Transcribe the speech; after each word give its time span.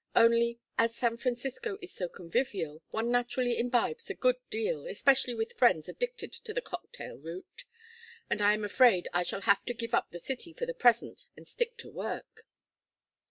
Only, 0.15 0.57
as 0.79 0.95
San 0.95 1.17
Francisco 1.17 1.77
is 1.79 1.93
so 1.93 2.09
convivial, 2.09 2.81
one 2.89 3.11
naturally 3.11 3.59
imbibes 3.59 4.09
a 4.09 4.15
good 4.15 4.37
deal, 4.49 4.87
especially 4.87 5.35
with 5.35 5.53
friends 5.53 5.87
addicted 5.87 6.33
to 6.33 6.55
the 6.55 6.61
'cocktail 6.63 7.19
route' 7.19 7.65
and 8.27 8.41
I 8.41 8.55
am 8.55 8.63
afraid 8.65 9.07
I 9.13 9.21
shall 9.21 9.41
have 9.41 9.63
to 9.65 9.75
give 9.75 9.93
up 9.93 10.09
the 10.09 10.17
city 10.17 10.53
for 10.53 10.65
the 10.65 10.73
present 10.73 11.27
and 11.35 11.45
stick 11.45 11.77
to 11.77 11.91
work." 11.91 12.47